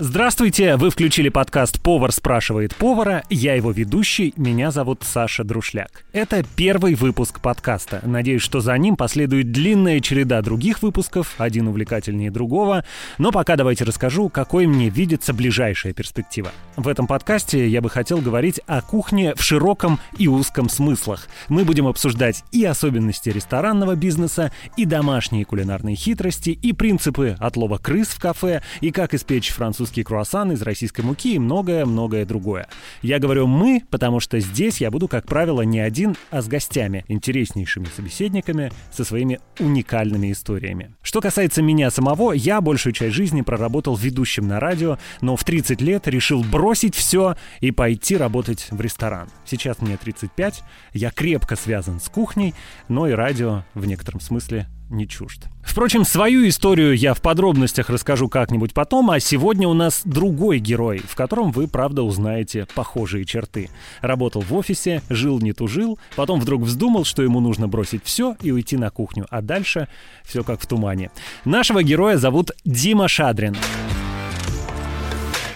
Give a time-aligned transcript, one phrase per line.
[0.00, 3.24] Здравствуйте, вы включили подкаст «Повар спрашивает повара».
[3.30, 6.04] Я его ведущий, меня зовут Саша Друшляк.
[6.12, 8.00] Это первый выпуск подкаста.
[8.04, 12.84] Надеюсь, что за ним последует длинная череда других выпусков, один увлекательнее другого.
[13.18, 16.52] Но пока давайте расскажу, какой мне видится ближайшая перспектива.
[16.76, 21.26] В этом подкасте я бы хотел говорить о кухне в широком и узком смыслах.
[21.48, 28.06] Мы будем обсуждать и особенности ресторанного бизнеса, и домашние кулинарные хитрости, и принципы отлова крыс
[28.06, 32.68] в кафе, и как испечь французский французский круассан из российской муки и многое-многое другое.
[33.00, 37.06] Я говорю «мы», потому что здесь я буду, как правило, не один, а с гостями,
[37.08, 40.94] интереснейшими собеседниками со своими уникальными историями.
[41.00, 45.80] Что касается меня самого, я большую часть жизни проработал ведущим на радио, но в 30
[45.80, 49.28] лет решил бросить все и пойти работать в ресторан.
[49.46, 52.54] Сейчас мне 35, я крепко связан с кухней,
[52.88, 55.48] но и радио в некотором смысле не чужд.
[55.62, 60.98] Впрочем, свою историю я в подробностях расскажу как-нибудь потом, а сегодня у нас другой герой,
[60.98, 63.70] в котором вы, правда, узнаете похожие черты.
[64.00, 68.50] Работал в офисе, жил не тужил, потом вдруг вздумал, что ему нужно бросить все и
[68.50, 69.88] уйти на кухню, а дальше
[70.24, 71.10] все как в тумане.
[71.44, 73.56] Нашего героя зовут Дима Шадрин.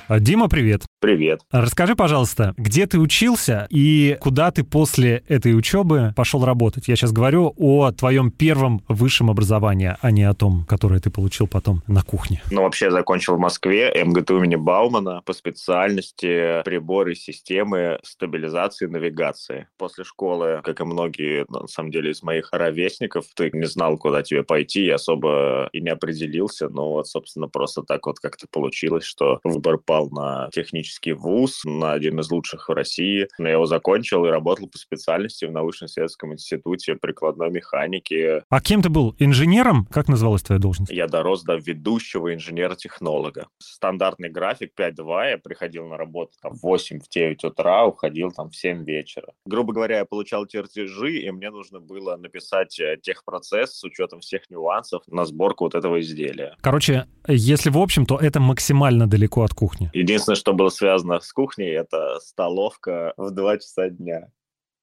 [0.09, 0.92] А, Дима, привет.
[1.03, 1.41] Привет.
[1.51, 6.87] Расскажи, пожалуйста, где ты учился и куда ты после этой учебы пошел работать?
[6.87, 11.49] Я сейчас говорю о твоем первом высшем образовании, а не о том, которое ты получил
[11.49, 12.41] потом на кухне.
[12.53, 18.89] Ну, вообще, я закончил в Москве МГТУ имени Баумана по специальности приборы системы стабилизации и
[18.89, 19.67] навигации.
[19.79, 24.23] После школы, как и многие, на самом деле, из моих ровесников, ты не знал, куда
[24.23, 29.03] тебе пойти, я особо и не определился, но вот, собственно, просто так вот как-то получилось,
[29.03, 33.29] что выбор пал на технический технический вуз, на один из лучших в России.
[33.39, 38.43] Но я его закончил и работал по специальности в научно-исследовательском институте прикладной механики.
[38.49, 39.15] А кем ты был?
[39.19, 39.87] Инженером?
[39.91, 40.93] Как называлась твоя должность?
[40.93, 43.47] Я дорос до ведущего инженера-технолога.
[43.59, 48.85] Стандартный график 5-2, я приходил на работу там, в 8-9 утра, уходил там в 7
[48.85, 49.33] вечера.
[49.47, 54.51] Грубо говоря, я получал чертежи, и мне нужно было написать э, техпроцесс с учетом всех
[54.51, 56.57] нюансов на сборку вот этого изделия.
[56.61, 59.91] Короче, если в общем, то это максимально далеко от кухни.
[59.93, 64.33] Единственное, что было связано с кухней, это столовка в 2 часа дня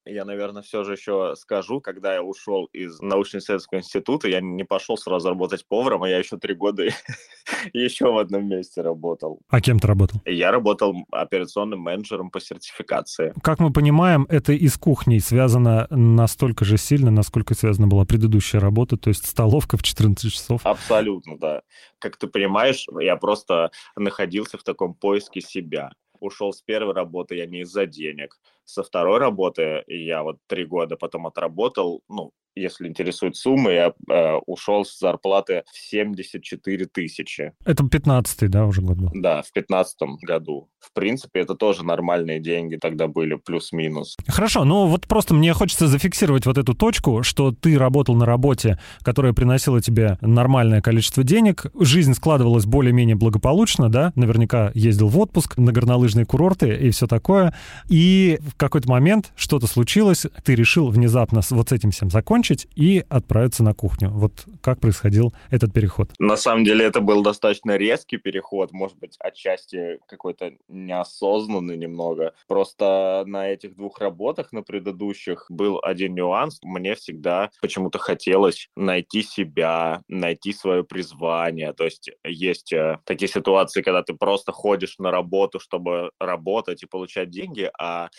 [0.06, 4.96] я, наверное, все же еще скажу, когда я ушел из научно-исследовательского института, я не пошел
[4.96, 6.84] сразу работать поваром, а я еще три года
[7.72, 9.40] еще в одном месте работал.
[9.48, 10.20] А кем ты работал?
[10.24, 13.34] Я работал операционным менеджером по сертификации.
[13.42, 18.60] Как мы понимаем, это и с кухней связано настолько же сильно, насколько связана была предыдущая
[18.60, 20.60] работа, то есть столовка в 14 часов.
[20.64, 21.62] Абсолютно, да.
[21.98, 25.90] Как ты понимаешь, я просто находился в таком поиске себя
[26.20, 28.38] ушел с первой работы я не из-за денег.
[28.70, 34.34] Со второй работы я вот три года потом отработал, ну, если интересует суммы, я э,
[34.46, 37.52] ушел с зарплаты в 74 тысячи.
[37.64, 39.10] Это 15-й, да, уже год был?
[39.14, 40.68] Да, в 15 году.
[40.80, 44.16] В принципе, это тоже нормальные деньги тогда были, плюс-минус.
[44.26, 48.78] Хорошо, ну вот просто мне хочется зафиксировать вот эту точку, что ты работал на работе,
[49.02, 55.56] которая приносила тебе нормальное количество денег, жизнь складывалась более-менее благополучно, да, наверняка ездил в отпуск
[55.56, 57.54] на горнолыжные курорты и все такое,
[57.88, 63.62] и какой-то момент что-то случилось, ты решил внезапно вот с этим всем закончить, и отправиться
[63.62, 64.10] на кухню.
[64.10, 66.10] Вот как происходил этот переход?
[66.18, 72.34] На самом деле это был достаточно резкий переход, может быть, отчасти какой-то неосознанный немного.
[72.46, 76.58] Просто на этих двух работах, на предыдущих, был один нюанс.
[76.62, 81.72] Мне всегда почему-то хотелось найти себя, найти свое призвание.
[81.72, 86.86] То есть есть э, такие ситуации, когда ты просто ходишь на работу, чтобы работать и
[86.86, 88.10] получать деньги, а,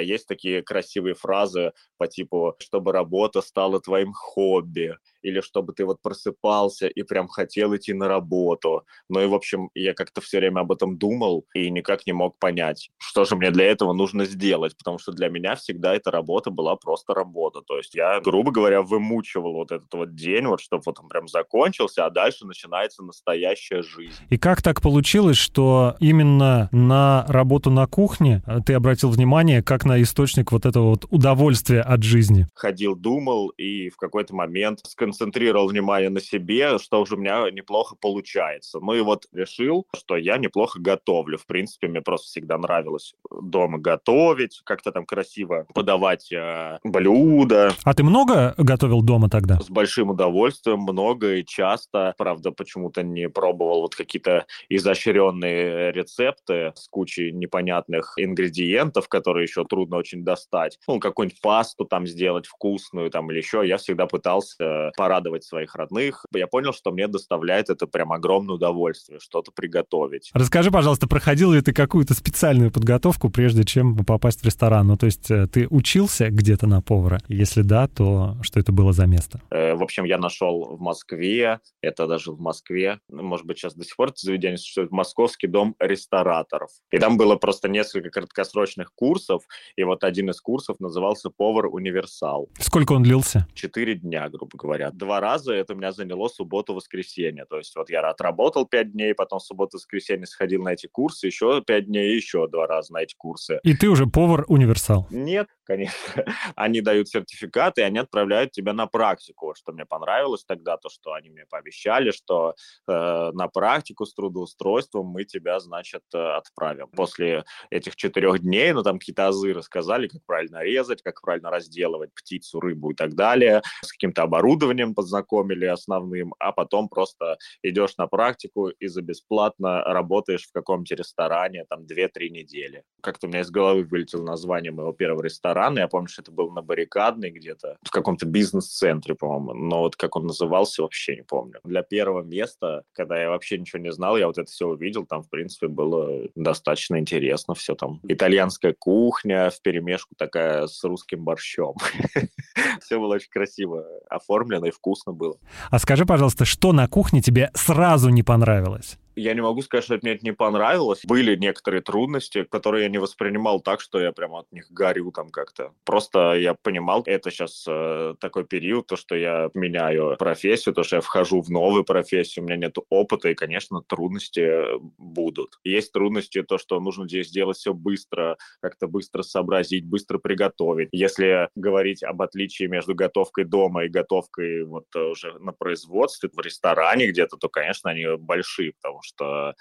[0.00, 6.00] есть такие красивые фразы по типу «чтобы работа стала твоим хобби», или чтобы ты вот
[6.02, 8.84] просыпался и прям хотел идти на работу.
[9.08, 12.38] Ну и, в общем, я как-то все время об этом думал и никак не мог
[12.38, 16.50] понять, что же мне для этого нужно сделать, потому что для меня всегда эта работа
[16.50, 17.60] была просто работа.
[17.60, 21.28] То есть я, грубо говоря, вымучивал вот этот вот день, вот чтобы вот он прям
[21.28, 24.24] закончился, а дальше начинается настоящая жизнь.
[24.28, 30.02] И как так получилось, что именно на работу на кухне ты обратил внимание как на
[30.02, 32.48] источник вот этого вот удовольствия от жизни?
[32.54, 37.94] Ходил, думал и в какой-то момент сконцентрировал внимание на себе, что уже у меня неплохо
[37.94, 38.80] получается.
[38.80, 41.38] Ну и вот решил, что я неплохо готовлю.
[41.38, 47.72] В принципе, мне просто всегда нравилось дома готовить, как-то там красиво подавать э, блюда.
[47.84, 49.60] А ты много готовил дома тогда?
[49.60, 52.12] С большим удовольствием, много и часто.
[52.18, 59.64] Правда, почему-то не пробовал вот какие-то изощренные рецепты с кучей непонятных ингредиентов, которые еще еще
[59.64, 60.78] трудно очень достать.
[60.86, 63.66] Ну, какую-нибудь пасту там сделать вкусную там или еще.
[63.66, 66.24] Я всегда пытался порадовать своих родных.
[66.34, 70.30] Я понял, что мне доставляет это прям огромное удовольствие, что-то приготовить.
[70.34, 74.86] Расскажи, пожалуйста, проходил ли ты какую-то специальную подготовку, прежде чем попасть в ресторан?
[74.86, 77.20] Ну, то есть э, ты учился где-то на повара?
[77.28, 79.40] Если да, то что это было за место?
[79.50, 83.74] Э, в общем, я нашел в Москве, это даже в Москве, ну, может быть, сейчас
[83.74, 86.70] до сих пор это заведение существует, Московский дом рестораторов.
[86.90, 89.42] И там было просто несколько краткосрочных курсов,
[89.76, 92.48] и вот один из курсов назывался «Повар-универсал».
[92.58, 93.46] Сколько он длился?
[93.54, 94.90] Четыре дня, грубо говоря.
[94.90, 97.44] Два раза это у меня заняло субботу-воскресенье.
[97.46, 101.86] То есть вот я отработал пять дней, потом субботу-воскресенье сходил на эти курсы, еще пять
[101.86, 103.60] дней, еще два раза на эти курсы.
[103.62, 105.06] И ты уже повар-универсал?
[105.10, 106.24] Нет, конечно.
[106.56, 109.54] Они дают сертификаты, и они отправляют тебя на практику.
[109.56, 112.54] Что мне понравилось тогда, то, что они мне пообещали, что
[112.88, 116.88] э, на практику с трудоустройством мы тебя, значит, э, отправим.
[116.88, 122.10] После этих четырех дней, ну, там какие-то азы рассказали, как правильно резать, как правильно разделывать
[122.14, 123.62] птицу, рыбу и так далее.
[123.82, 130.46] С каким-то оборудованием познакомили основным, а потом просто идешь на практику и за бесплатно работаешь
[130.46, 132.82] в каком-то ресторане там 2-3 недели.
[133.02, 135.80] Как-то у меня из головы вылетело название моего первого ресторана.
[135.80, 139.54] Я помню, что это был на Баррикадной где-то, в каком-то бизнес-центре, по-моему.
[139.54, 141.60] Но вот как он назывался, вообще не помню.
[141.64, 145.22] Для первого места, когда я вообще ничего не знал, я вот это все увидел, там,
[145.22, 148.00] в принципе, было достаточно интересно все там.
[148.04, 151.74] Итальянская кухня в перемешку такая с русским борщом.
[152.80, 155.36] Все было очень красиво оформлено и вкусно было.
[155.70, 158.98] А скажи, пожалуйста, что на кухне тебе сразу не понравилось?
[159.20, 161.02] Я не могу сказать, что мне это не понравилось.
[161.04, 165.28] Были некоторые трудности, которые я не воспринимал так, что я прямо от них горю там
[165.28, 165.74] как-то.
[165.84, 170.96] Просто я понимал, это сейчас э, такой период, то, что я меняю профессию, то, что
[170.96, 174.48] я вхожу в новую профессию, у меня нет опыта, и, конечно, трудности
[174.96, 175.58] будут.
[175.64, 180.88] Есть трудности, то, что нужно здесь сделать все быстро, как-то быстро сообразить, быстро приготовить.
[180.92, 187.08] Если говорить об отличии между готовкой дома и готовкой вот уже на производстве, в ресторане
[187.08, 189.09] где-то, то, конечно, они большие, потому что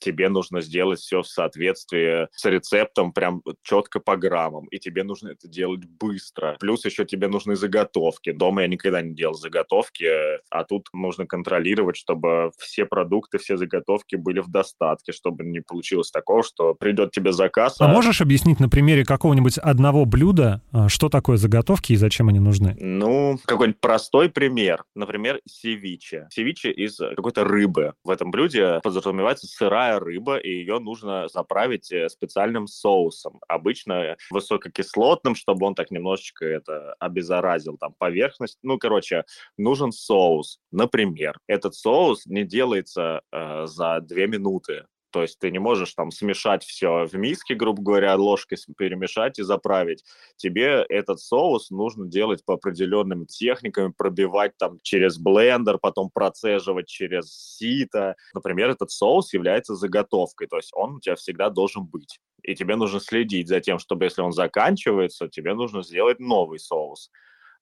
[0.02, 5.30] тебе нужно сделать все в соответствии с рецептом прям четко по граммам, и тебе нужно
[5.30, 6.58] это делать быстро.
[6.60, 8.32] Плюс еще тебе нужны заготовки.
[8.32, 10.08] Дома я никогда не делал заготовки,
[10.50, 16.12] а тут нужно контролировать, чтобы все продукты, все заготовки были в достатке, чтобы не получилось
[16.12, 17.80] такого, что придет тебе заказ.
[17.80, 22.30] А, а можешь объяснить на примере какого-нибудь одного блюда, а, что такое заготовки и зачем
[22.30, 22.76] они нужны?
[22.80, 24.84] Ну, какой-нибудь простой пример.
[24.96, 26.28] Например, севиче.
[26.32, 27.94] Севиче из какой-то рыбы.
[28.04, 33.40] В этом блюде подразумевается подразумевается сырая рыба, и ее нужно заправить э, специальным соусом.
[33.48, 38.58] Обычно высококислотным, чтобы он так немножечко это обеззаразил там поверхность.
[38.64, 39.24] Ну, короче,
[39.58, 40.60] нужен соус.
[40.72, 44.86] Например, этот соус не делается э, за две минуты.
[45.12, 49.44] То есть ты не можешь там смешать все в миске, грубо говоря, ложкой перемешать и
[49.44, 50.04] заправить.
[50.36, 57.32] Тебе этот соус нужно делать по определенным техникам, пробивать там через блендер, потом процеживать через
[57.58, 58.16] сито.
[58.34, 62.20] Например, этот соус является заготовкой, то есть он у тебя всегда должен быть.
[62.44, 67.12] И тебе нужно следить за тем, чтобы если он заканчивается, тебе нужно сделать новый соус.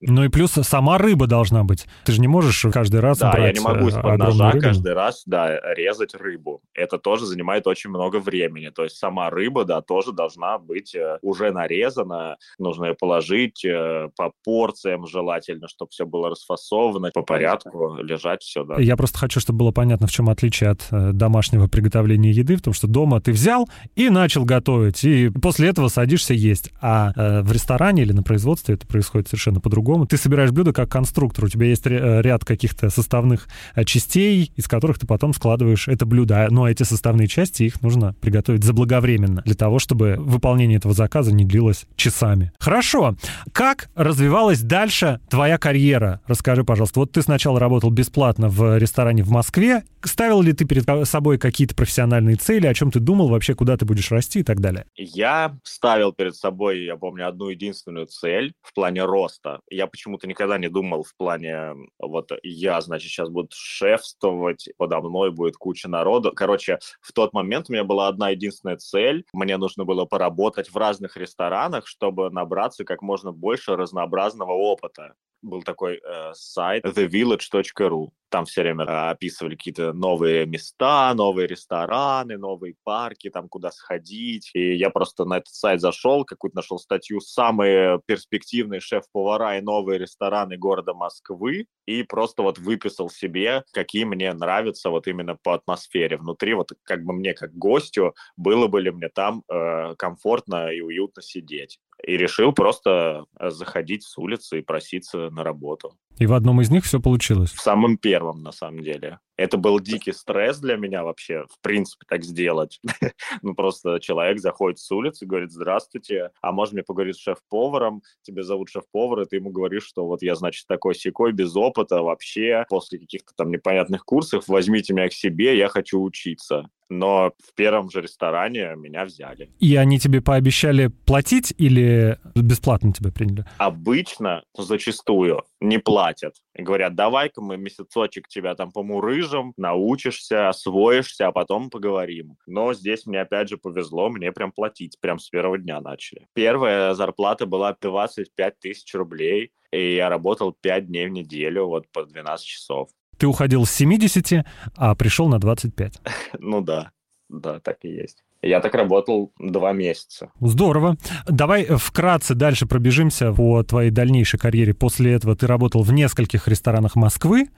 [0.02, 1.88] Ну и плюс сама рыба должна быть.
[2.06, 4.64] Ты же не можешь каждый раз да, брать я не могу из-под ножа рыбу.
[4.64, 6.62] каждый раз, да, резать рыбу.
[6.74, 8.70] Это тоже занимает очень много времени.
[8.70, 12.38] То есть сама рыба, да, тоже должна быть э, уже нарезана.
[12.60, 18.64] Нужно ее положить э, по порциям желательно, чтобы все было расфасовано, по порядку лежать все,
[18.64, 18.80] да.
[18.80, 22.62] Я просто хочу, чтобы было понятно, в чем отличие от э, домашнего приготовления еды, в
[22.62, 26.72] том, что дома ты взял и начал готовить, и после этого садишься есть.
[26.82, 30.06] А в ресторане или на производстве это происходит совершенно по-другому по-другому.
[30.06, 31.46] Ты собираешь блюдо как конструктор.
[31.46, 36.06] У тебя есть э, ряд каких-то составных э, частей, из которых ты потом складываешь это
[36.06, 36.48] блюдо.
[36.50, 41.46] Но эти составные части, их нужно приготовить заблаговременно, для того, чтобы выполнение этого заказа не
[41.46, 42.52] длилось часами.
[42.60, 43.16] Хорошо.
[43.54, 46.20] Как развивалась дальше твоя карьера?
[46.28, 47.00] Расскажи, пожалуйста.
[47.00, 49.84] Вот ты сначала работал бесплатно в ресторане в Москве.
[50.04, 52.68] Ставил ли ты перед собой какие-то профессиональные цели?
[52.68, 54.86] О чем ты думал вообще, куда ты будешь расти и так далее?
[54.96, 60.58] Я ставил перед собой, я помню, одну единственную цель в плане роста я почему-то никогда
[60.58, 66.32] не думал в плане, вот я, значит, сейчас буду шефствовать, подо мной будет куча народу.
[66.36, 69.24] Короче, в тот момент у меня была одна единственная цель.
[69.34, 75.14] Мне нужно было поработать в разных ресторанах, чтобы набраться как можно больше разнообразного опыта
[75.48, 78.10] был такой э, сайт thevillage.ru.
[78.30, 84.52] Там все время э, описывали какие-то новые места, новые рестораны, новые парки, там куда сходить.
[84.54, 90.00] И я просто на этот сайт зашел, какую-то нашел статью «Самые перспективные шеф-повара и новые
[90.00, 96.18] рестораны города Москвы» и просто вот выписал себе, какие мне нравятся вот именно по атмосфере
[96.18, 96.54] внутри.
[96.54, 101.22] Вот как бы мне, как гостю, было бы ли мне там э, комфортно и уютно
[101.22, 101.80] сидеть.
[102.04, 105.98] И решил просто заходить с улицы и проситься на работу.
[106.18, 107.52] И в одном из них все получилось?
[107.52, 109.20] В самом первом, на самом деле.
[109.38, 112.80] Это был дикий стресс для меня вообще, в принципе, так сделать.
[113.44, 118.02] ну, просто человек заходит с улицы говорит, здравствуйте, а можно мне поговорить с шеф-поваром?
[118.24, 122.02] Тебе зовут шеф-повар, и ты ему говоришь, что вот я, значит, такой секой без опыта
[122.02, 127.54] вообще, после каких-то там непонятных курсов, возьмите меня к себе, я хочу учиться но в
[127.56, 129.50] первом же ресторане меня взяли.
[129.60, 133.46] И они тебе пообещали платить или бесплатно тебя приняли?
[133.58, 136.36] Обычно, зачастую, не платят.
[136.56, 142.38] И говорят, давай-ка мы месяцочек тебя там помурыжим, научишься, освоишься, а потом поговорим.
[142.46, 146.28] Но здесь мне опять же повезло, мне прям платить, прям с первого дня начали.
[146.34, 152.06] Первая зарплата была 25 тысяч рублей, и я работал 5 дней в неделю, вот по
[152.06, 152.90] 12 часов.
[153.18, 154.46] Ты уходил с 70,
[154.76, 156.02] а пришел на 25.
[156.40, 156.92] Ну да,
[157.30, 158.24] да, так и есть.
[158.42, 160.32] Я так работал два месяца.
[160.40, 160.98] Здорово.
[161.28, 164.74] Давай вкратце дальше пробежимся по твоей дальнейшей карьере.
[164.74, 167.50] После этого ты работал в нескольких ресторанах Москвы,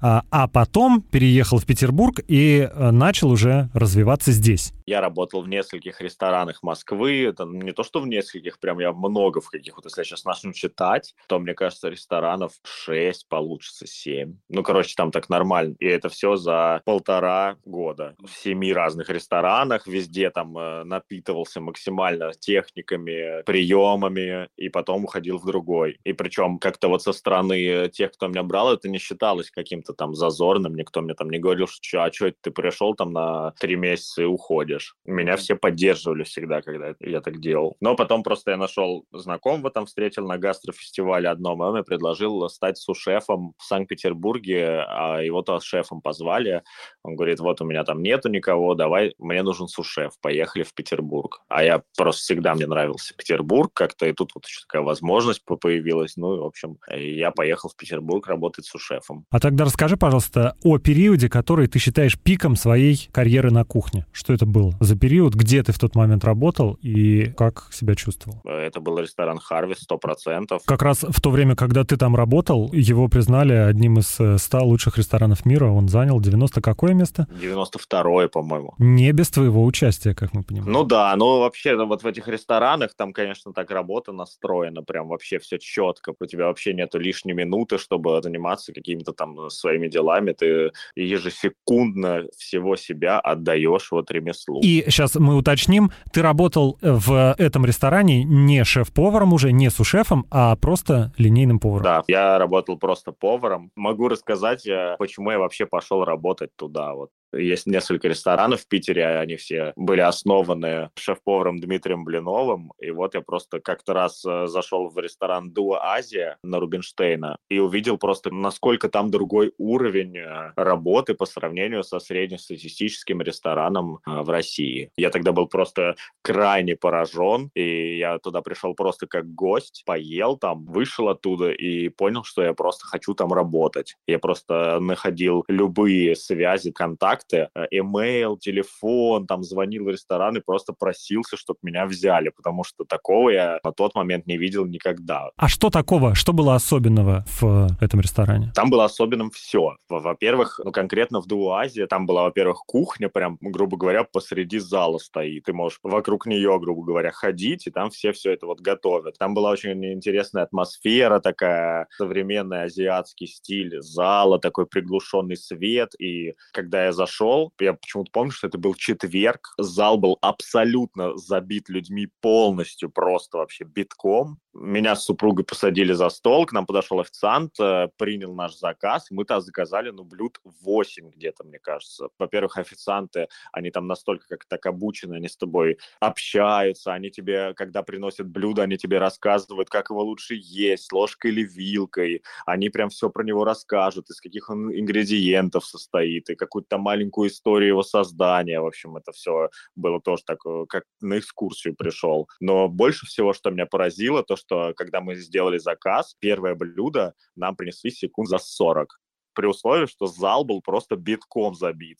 [0.00, 4.72] а, а потом переехал в Петербург и э, начал уже развиваться здесь.
[4.86, 7.24] Я работал в нескольких ресторанах Москвы.
[7.24, 9.76] Это не то, что в нескольких, прям я много в каких.
[9.76, 14.34] Вот если я сейчас начну читать, то, мне кажется, ресторанов 6 получится, 7.
[14.48, 15.74] Ну, короче, там так нормально.
[15.78, 18.14] И это все за полтора года.
[18.24, 25.46] В семи разных ресторанах, везде там э, напитывался максимально техниками, приемами, и потом уходил в
[25.46, 25.98] другой.
[26.04, 30.14] И причем как-то вот со стороны тех, кто меня брал, это не считалось каким-то там
[30.14, 30.74] зазорным.
[30.74, 34.22] Никто мне там не говорил, что а что это ты пришел там на три месяца
[34.22, 34.96] и уходишь.
[35.04, 37.76] Меня все поддерживали всегда, когда я так делал.
[37.80, 42.48] Но потом просто я нашел знакомого там, встретил на гастрофестивале одном, и он мне предложил
[42.48, 46.62] стать сушефом в Санкт-Петербурге, а его-то шефом позвали.
[47.02, 51.40] Он говорит, вот у меня там нету никого, давай, мне нужен сушеф поехали в Петербург.
[51.48, 56.16] А я просто всегда мне нравился Петербург как-то, и тут вот еще такая возможность появилась.
[56.16, 59.24] Ну, и, в общем, я поехал в Петербург работать с шефом.
[59.30, 64.06] А тогда расскажи, пожалуйста, о периоде, который ты считаешь пиком своей карьеры на кухне.
[64.12, 68.40] Что это было за период, где ты в тот момент работал и как себя чувствовал?
[68.44, 70.62] Это был ресторан «Харвест», сто процентов.
[70.64, 74.98] Как раз в то время, когда ты там работал, его признали одним из 100 лучших
[74.98, 75.66] ресторанов мира.
[75.66, 77.26] Он занял 90 какое место?
[77.40, 78.74] 92-е, по-моему.
[78.78, 80.72] Не без твоего участия, как мы понимаем.
[80.72, 85.38] Ну да, ну вообще вот в этих ресторанах там, конечно, так работа настроена, прям вообще
[85.38, 90.72] все четко, у тебя вообще нету лишней минуты, чтобы заниматься какими-то там своими делами, ты
[90.94, 94.60] ежесекундно всего себя отдаешь вот ремеслу.
[94.60, 100.56] И сейчас мы уточним, ты работал в этом ресторане не шеф-поваром уже, не сушефом, а
[100.56, 101.84] просто линейным поваром.
[101.84, 103.70] Да, я работал просто поваром.
[103.76, 106.94] Могу рассказать, э, почему я вообще пошел работать туда.
[106.94, 112.72] Вот есть несколько ресторанов в Питере, они все были основаны шеф-поваром Дмитрием Блиновым.
[112.78, 117.58] И вот я просто как-то раз э, зашел в ресторан Дуа Азия на Рубинштейна и
[117.58, 124.30] увидел просто, насколько там другой уровень э, работы по сравнению со среднестатистическим рестораном э, в
[124.30, 124.90] России.
[124.96, 130.64] Я тогда был просто крайне поражен, и я туда пришел просто как гость, поел там,
[130.66, 133.96] вышел оттуда и понял, что я просто хочу там работать.
[134.06, 140.40] Я просто находил любые связи, контакты, контакты, email, э, телефон, там звонил в ресторан и
[140.40, 145.30] просто просился, чтобы меня взяли, потому что такого я на тот момент не видел никогда.
[145.36, 146.14] А что такого?
[146.14, 148.52] Что было особенного в этом ресторане?
[148.54, 149.76] Там было особенным все.
[149.88, 155.44] Во-первых, ну конкретно в Дуазе там была, во-первых, кухня прям, грубо говоря, посреди зала стоит.
[155.44, 159.18] Ты можешь вокруг нее, грубо говоря, ходить, и там все все это вот готовят.
[159.18, 166.84] Там была очень интересная атмосфера такая, современный азиатский стиль зала, такой приглушенный свет, и когда
[166.84, 172.08] я зашел зашел, я почему-то помню, что это был четверг, зал был абсолютно забит людьми
[172.20, 174.38] полностью, просто вообще битком.
[174.60, 179.24] Меня с супругой посадили за стол, к нам подошел официант, э, принял наш заказ, мы
[179.24, 182.08] там заказали, ну, блюд 8 где-то, мне кажется.
[182.18, 187.84] Во-первых, официанты, они там настолько как так обучены, они с тобой общаются, они тебе, когда
[187.84, 193.10] приносят блюдо, они тебе рассказывают, как его лучше есть, ложкой или вилкой, они прям все
[193.10, 198.60] про него расскажут, из каких он ингредиентов состоит, и какую-то маленькую историю его создания.
[198.60, 202.28] В общем, это все было тоже так, э, как на экскурсию пришел.
[202.40, 207.56] Но больше всего, что меня поразило, то, что когда мы сделали заказ, первое блюдо нам
[207.56, 209.00] принесли секунд за 40
[209.34, 211.98] при условии, что зал был просто битком забит.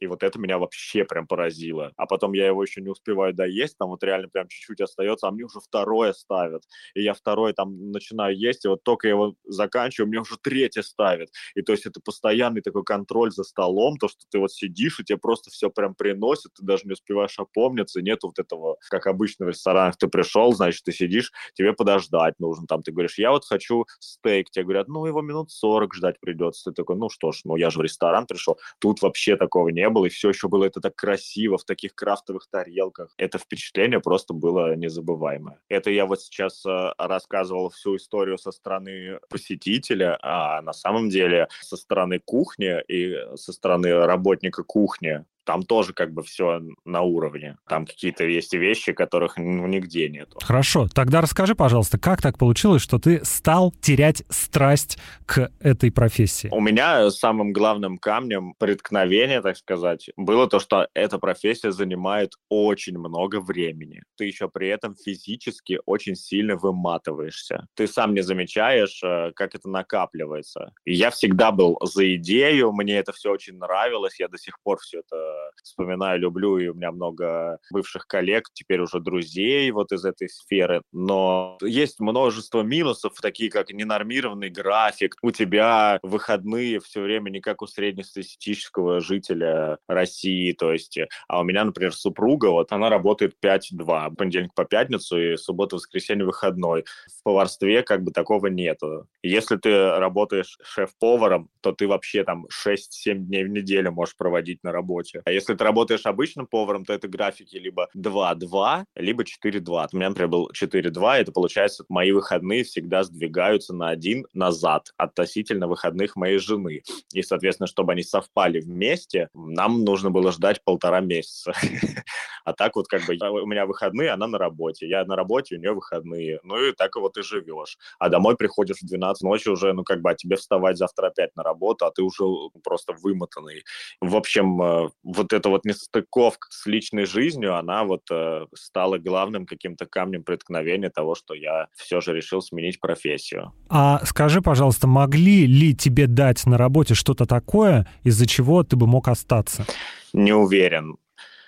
[0.00, 1.92] И вот это меня вообще прям поразило.
[1.96, 5.30] А потом я его еще не успеваю доесть, там вот реально прям чуть-чуть остается, а
[5.30, 6.62] мне уже второе ставят.
[6.94, 10.82] И я второе там начинаю есть, и вот только я его заканчиваю, мне уже третье
[10.82, 11.30] ставят.
[11.54, 15.04] И то есть это постоянный такой контроль за столом, то, что ты вот сидишь, и
[15.04, 19.46] тебе просто все прям приносят, ты даже не успеваешь опомниться, нет вот этого, как обычно
[19.46, 23.44] в ресторанах, ты пришел, значит, ты сидишь, тебе подождать нужно, там ты говоришь, я вот
[23.44, 26.70] хочу стейк, тебе говорят, ну, его минут 40 ждать придется.
[26.70, 29.90] Ты такой, ну что ж, ну я же в ресторан пришел, тут вообще такого не
[29.90, 33.14] было, и все еще было это так красиво, в таких крафтовых тарелках.
[33.16, 35.60] Это впечатление просто было незабываемое.
[35.68, 41.48] Это я вот сейчас э, рассказывал всю историю со стороны посетителя, а на самом деле
[41.60, 47.56] со стороны кухни и со стороны работника кухни там тоже как бы все на уровне.
[47.68, 50.38] Там какие-то есть вещи, которых ну, нигде нету.
[50.42, 56.48] Хорошо, тогда расскажи, пожалуйста, как так получилось, что ты стал терять страсть к этой профессии?
[56.50, 62.98] У меня самым главным камнем преткновения, так сказать, было то, что эта профессия занимает очень
[62.98, 64.02] много времени.
[64.16, 67.68] Ты еще при этом физически очень сильно выматываешься.
[67.74, 70.72] Ты сам не замечаешь, э, как это накапливается.
[70.84, 74.78] И я всегда был за идею, мне это все очень нравилось, я до сих пор
[74.80, 80.04] все это вспоминаю, люблю, и у меня много бывших коллег, теперь уже друзей вот из
[80.04, 80.82] этой сферы.
[80.92, 85.16] Но есть множество минусов, такие как ненормированный график.
[85.22, 91.44] У тебя выходные все время не как у среднестатистического жителя России, то есть, а у
[91.44, 96.84] меня, например, супруга, вот она работает 5-2, понедельник по пятницу и суббота-воскресенье выходной.
[97.18, 99.06] В поварстве как бы такого нету.
[99.22, 104.72] Если ты работаешь шеф-поваром, то ты вообще там 6-7 дней в неделю можешь проводить на
[104.72, 105.22] работе.
[105.26, 109.88] А если ты работаешь обычным поваром, то это графики либо 2-2, либо 4-2.
[109.92, 115.66] У меня, например, был 4-2, это получается, мои выходные всегда сдвигаются на один назад относительно
[115.66, 116.82] выходных моей жены.
[117.12, 121.52] И, соответственно, чтобы они совпали вместе, нам нужно было ждать полтора месяца.
[122.46, 124.88] А так вот как бы у меня выходные, она на работе.
[124.88, 126.38] Я на работе, у нее выходные.
[126.44, 127.76] Ну и так вот и живешь.
[127.98, 131.34] А домой приходишь в 12 ночи уже, ну как бы, а тебе вставать завтра опять
[131.34, 132.22] на работу, а ты уже
[132.62, 133.64] просто вымотанный.
[134.00, 139.44] В общем, э, вот эта вот нестыковка с личной жизнью, она вот э, стала главным
[139.44, 143.52] каким-то камнем преткновения того, что я все же решил сменить профессию.
[143.68, 148.86] А скажи, пожалуйста, могли ли тебе дать на работе что-то такое, из-за чего ты бы
[148.86, 149.66] мог остаться?
[150.12, 150.96] Не уверен.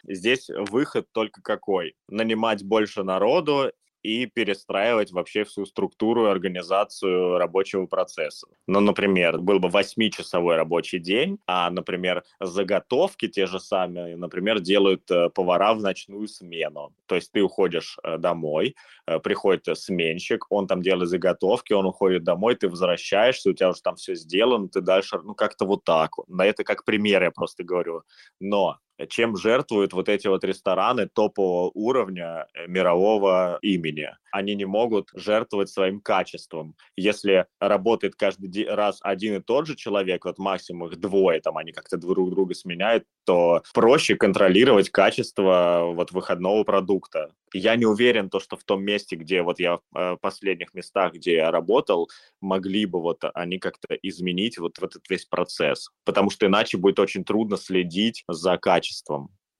[0.04, 1.94] Здесь выход только какой?
[2.08, 8.46] Нанимать больше народу и перестраивать вообще всю структуру и организацию рабочего процесса.
[8.66, 15.10] Ну, например, был бы 8-часовой рабочий день, а, например, заготовки те же самые, например, делают
[15.10, 16.92] э, повара в ночную смену.
[17.06, 22.24] То есть ты уходишь э, домой, э, приходит сменщик, он там делает заготовки, он уходит
[22.24, 26.12] домой, ты возвращаешься, у тебя уже там все сделано, ты дальше, ну, как-то вот так.
[26.28, 28.02] На это как пример я просто говорю.
[28.40, 34.10] Но чем жертвуют вот эти вот рестораны топового уровня э, мирового имени.
[34.30, 36.74] Они не могут жертвовать своим качеством.
[36.96, 41.72] Если работает каждый раз один и тот же человек, вот максимум их двое, там они
[41.72, 47.32] как-то друг друга сменяют, то проще контролировать качество вот выходного продукта.
[47.54, 51.14] Я не уверен, то, что в том месте, где вот я в э, последних местах,
[51.14, 55.88] где я работал, могли бы вот они как-то изменить вот, вот этот весь процесс.
[56.04, 58.87] Потому что иначе будет очень трудно следить за качеством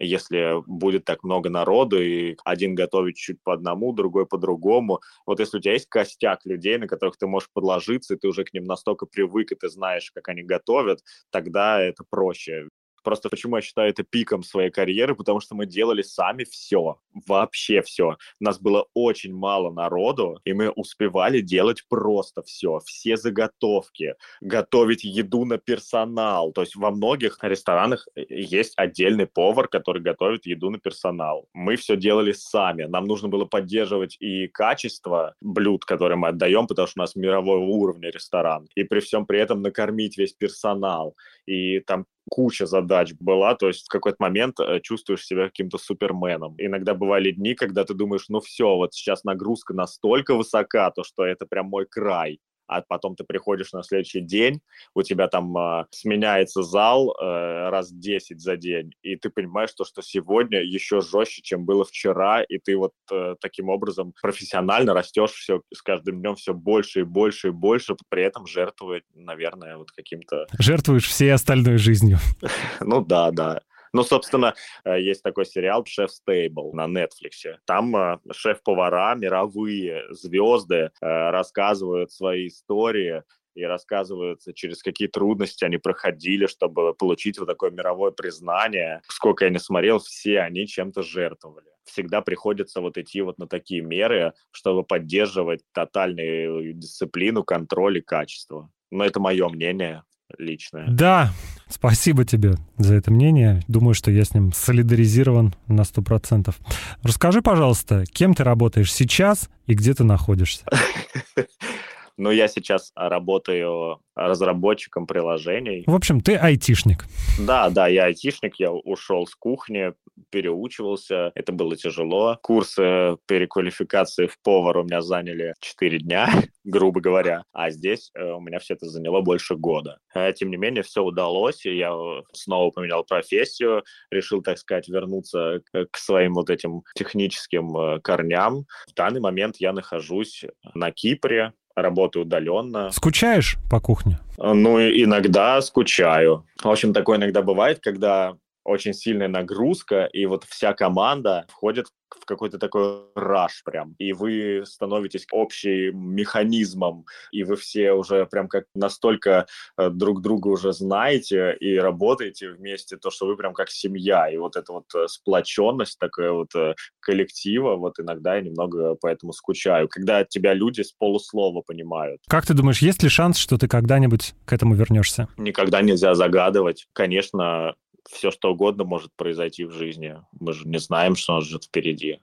[0.00, 5.00] если будет так много народу, и один готовит чуть по одному, другой по другому.
[5.26, 8.44] Вот если у тебя есть костяк людей, на которых ты можешь подложиться, и ты уже
[8.44, 12.68] к ним настолько привык, и ты знаешь, как они готовят, тогда это проще.
[13.02, 17.82] Просто почему я считаю это пиком своей карьеры, потому что мы делали сами все, вообще
[17.82, 18.16] все.
[18.40, 25.44] Нас было очень мало народу, и мы успевали делать просто все, все заготовки, готовить еду
[25.44, 26.52] на персонал.
[26.52, 31.48] То есть во многих ресторанах э, есть отдельный повар, который готовит еду на персонал.
[31.52, 32.84] Мы все делали сами.
[32.84, 37.64] Нам нужно было поддерживать и качество блюд, которые мы отдаем, потому что у нас мирового
[37.64, 38.68] уровня ресторан.
[38.74, 41.16] И при всем при этом накормить весь персонал.
[41.46, 46.54] И там куча задач была, то есть в какой-то момент э, чувствуешь себя каким-то суперменом.
[46.58, 51.24] Иногда бывали дни, когда ты думаешь, ну все, вот сейчас нагрузка настолько высока, то что
[51.24, 54.61] это прям мой край а потом ты приходишь на следующий день,
[54.94, 59.85] у тебя там э, сменяется зал э, раз 10 за день, и ты понимаешь, то,
[59.85, 65.33] что сегодня еще жестче, чем было вчера, и ты вот э, таким образом профессионально растешь
[65.33, 69.90] все с каждым днем все больше и больше и больше, при этом жертвуя, наверное, вот
[69.90, 70.46] каким-то...
[70.59, 72.18] Жертвуешь всей остальной жизнью.
[72.81, 73.61] Ну да, да.
[73.92, 77.57] Ну, собственно, э, есть такой сериал «Шеф Стейбл» на Netflix.
[77.64, 83.22] Там э, шеф-повара, мировые звезды э, рассказывают свои истории
[83.55, 89.03] и рассказывают, через какие трудности они проходили, чтобы получить вот такое мировое признание.
[89.09, 91.66] Сколько я не смотрел, все они чем-то жертвовали.
[91.85, 98.70] Всегда приходится вот идти вот на такие меры, чтобы поддерживать тотальную дисциплину, контроль и качество.
[98.90, 100.05] Но это мое мнение
[100.36, 100.86] личное.
[100.88, 101.32] Да,
[101.68, 103.62] спасибо тебе за это мнение.
[103.68, 106.58] Думаю, что я с ним солидаризирован на сто процентов.
[107.02, 110.64] Расскажи, пожалуйста, кем ты работаешь сейчас и где ты находишься?
[112.18, 115.85] Ну, я сейчас работаю разработчиком приложений.
[115.87, 117.04] В общем, ты айтишник.
[117.38, 119.92] Да, да, я айтишник, я ушел с кухни,
[120.31, 122.37] переучивался, это было тяжело.
[122.42, 126.28] Курсы переквалификации в повар у меня заняли 4 дня,
[126.64, 129.98] грубо говоря, а здесь э, у меня все это заняло больше года.
[130.12, 131.94] Э, тем не менее, все удалось, и я
[132.33, 138.64] снова поменял профессию, решил, так сказать, вернуться к своим вот этим техническим э, корням.
[138.90, 142.90] В данный момент я нахожусь на Кипре, работаю удаленно.
[142.90, 144.18] Скучаешь по кухне?
[144.36, 146.44] Ну, иногда скучаю.
[146.62, 148.34] В общем, такое иногда бывает, когда
[148.68, 154.62] очень сильная нагрузка, и вот вся команда входит в какой-то такой раш прям, и вы
[154.64, 161.57] становитесь общим механизмом, и вы все уже прям как настолько э, друг друга уже знаете
[161.61, 165.98] и работаете вместе, то, что вы прям как семья, и вот эта вот э, сплоченность
[165.98, 171.62] такая вот э, коллектива, вот иногда я немного поэтому скучаю, когда тебя люди с полуслова
[171.62, 172.20] понимают.
[172.28, 175.28] Как ты думаешь, есть ли шанс, что ты когда-нибудь к этому вернешься?
[175.37, 176.87] Никогда нельзя загадывать.
[176.92, 177.74] Конечно,
[178.10, 180.16] все что угодно может произойти в жизни.
[180.32, 182.20] Мы же не знаем, что нас ждет впереди.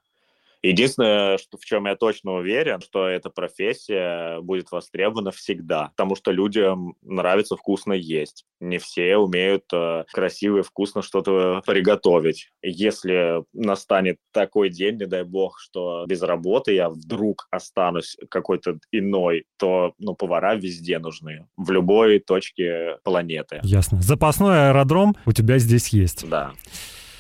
[0.66, 6.32] Единственное, что, в чем я точно уверен, что эта профессия будет востребована всегда, потому что
[6.32, 8.46] людям нравится вкусно есть.
[8.60, 12.50] Не все умеют э, красиво и вкусно что-то приготовить.
[12.64, 19.46] Если настанет такой день, не дай бог, что без работы я вдруг останусь какой-то иной,
[19.58, 23.60] то ну, повара везде нужны, в любой точке планеты.
[23.62, 24.02] Ясно.
[24.02, 26.28] Запасной аэродром у тебя здесь есть.
[26.28, 26.54] Да.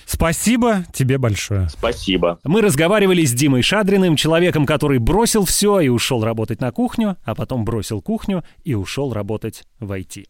[0.06, 1.70] Спасибо тебе большое.
[1.70, 2.40] Спасибо.
[2.44, 7.36] Мы разговаривали с Димой Шадриным, человеком, который бросил все и ушел работать на кухню, а
[7.36, 10.26] потом бросил кухню и ушел работать в IT.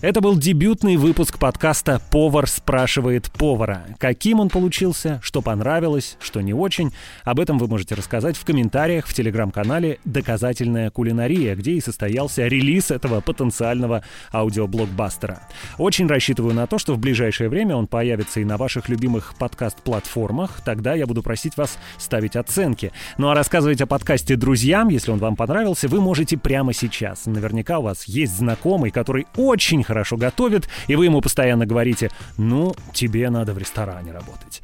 [0.00, 3.84] Это был дебютный выпуск подкаста «Повар спрашивает повара».
[3.98, 6.92] Каким он получился, что понравилось, что не очень,
[7.24, 12.92] об этом вы можете рассказать в комментариях в телеграм-канале «Доказательная кулинария», где и состоялся релиз
[12.92, 15.48] этого потенциального аудиоблокбастера.
[15.78, 20.60] Очень рассчитываю на то, что в ближайшее время он появится и на ваших любимых подкаст-платформах.
[20.64, 22.92] Тогда я буду просить вас ставить оценки.
[23.16, 27.26] Ну а рассказывать о подкасте друзьям, если он вам понравился, вы можете прямо сейчас.
[27.26, 32.76] Наверняка у вас есть знакомый, который очень хорошо готовит, и вы ему постоянно говорите, ну,
[32.92, 34.60] тебе надо в ресторане работать.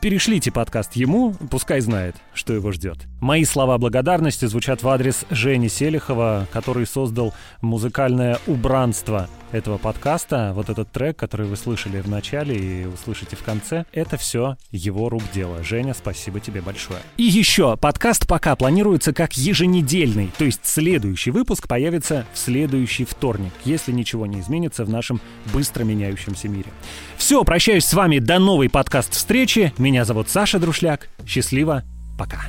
[0.00, 2.96] Перешлите подкаст ему, пускай знает, что его ждет.
[3.20, 10.52] Мои слова благодарности звучат в адрес Жени Селихова, который создал музыкальное убранство этого подкаста.
[10.54, 15.08] Вот этот трек, который вы слышали в начале и услышите в конце, это все его
[15.08, 15.62] рук дело.
[15.62, 17.00] Женя, спасибо тебе большое.
[17.16, 23.52] И еще, подкаст пока планируется как еженедельный, то есть следующий выпуск появится в следующий вторник,
[23.64, 25.20] если ничего не изменится в нашем
[25.52, 26.70] быстро меняющемся мире.
[27.16, 29.72] Все, прощаюсь с вами до новой подкаст-встречи.
[29.78, 31.08] Меня зовут Саша Друшляк.
[31.26, 31.84] Счастливо.
[32.18, 32.42] Пока.